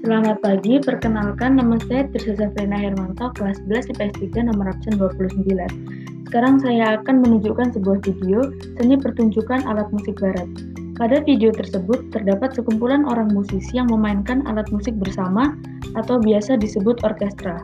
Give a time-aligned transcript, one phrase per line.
[0.00, 5.44] Selamat pagi, perkenalkan nama saya Trisha Safrina Hermanto, kelas 11 IPS 3 nomor absen 29.
[6.24, 8.48] Sekarang saya akan menunjukkan sebuah video
[8.80, 10.48] seni pertunjukan alat musik barat.
[10.96, 15.52] Pada video tersebut terdapat sekumpulan orang musisi yang memainkan alat musik bersama
[15.92, 17.60] atau biasa disebut orkestra.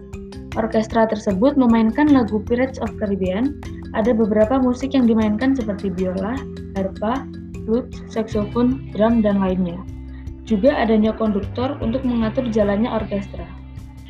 [0.60, 3.56] Orkestra tersebut memainkan lagu Pirates of Caribbean.
[3.96, 6.36] Ada beberapa musik yang dimainkan seperti biola,
[6.76, 7.24] harpa,
[7.64, 9.80] flute, saxophone, drum, dan lainnya
[10.46, 13.44] juga adanya konduktor untuk mengatur jalannya orkestra.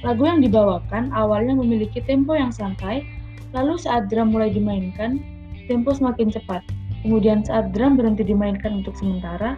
[0.05, 3.03] Lagu yang dibawakan awalnya memiliki tempo yang santai,
[3.57, 5.19] lalu saat drum mulai dimainkan,
[5.67, 6.61] tempo semakin cepat.
[7.01, 9.57] Kemudian saat drum berhenti dimainkan untuk sementara,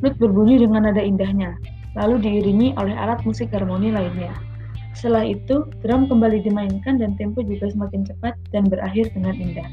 [0.00, 1.54] flute berbunyi dengan nada indahnya,
[1.94, 4.32] lalu diiringi oleh alat musik harmoni lainnya.
[4.96, 9.68] Setelah itu, drum kembali dimainkan dan tempo juga semakin cepat dan berakhir dengan indah.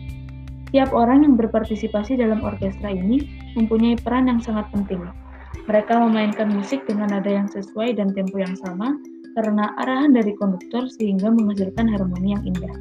[0.72, 5.04] Tiap orang yang berpartisipasi dalam orkestra ini mempunyai peran yang sangat penting,
[5.68, 8.98] mereka memainkan musik dengan nada yang sesuai dan tempo yang sama
[9.40, 12.76] karena arahan dari konduktor sehingga menghasilkan harmoni yang indah.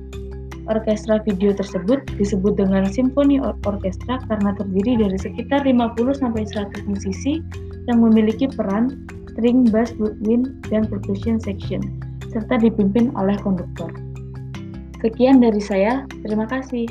[0.70, 7.42] Orkestra video tersebut disebut dengan simfoni or orkestra karena terdiri dari sekitar 50-100 musisi
[7.90, 9.02] yang memiliki peran
[9.34, 11.80] string, bass, woodwind, dan percussion section,
[12.30, 13.90] serta dipimpin oleh konduktor.
[15.00, 16.84] Sekian dari saya, terima kasih.